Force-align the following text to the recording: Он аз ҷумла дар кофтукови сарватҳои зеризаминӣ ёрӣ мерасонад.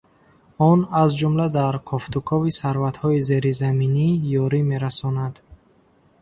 Он 0.69 0.79
аз 1.01 1.09
ҷумла 1.19 1.47
дар 1.59 1.75
кофтукови 1.89 2.55
сарватҳои 2.59 3.23
зеризаминӣ 3.29 4.09
ёрӣ 4.43 4.59
мерасонад. 4.71 5.35